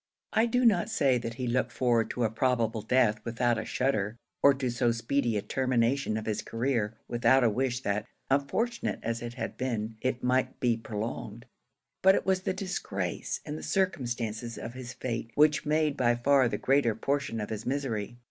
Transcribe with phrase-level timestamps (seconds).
[0.33, 4.17] I do not say that he looked forward to a probable death without a shudder,
[4.41, 9.21] or to so speedy a termination of his career, without a wish that, unfortunate as
[9.21, 11.45] it had been, it might be prolonged;
[12.01, 16.49] but it was the disgrace, and the circumstances of his fate, which made by far
[16.49, 18.17] the greater portion of his misery.